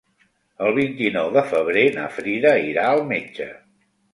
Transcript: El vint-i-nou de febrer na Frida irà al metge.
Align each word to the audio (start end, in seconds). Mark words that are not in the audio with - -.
El 0.67 0.71
vint-i-nou 0.77 1.29
de 1.35 1.43
febrer 1.51 1.85
na 1.99 2.07
Frida 2.17 2.57
irà 2.71 2.89
al 2.95 3.07
metge. 3.13 3.51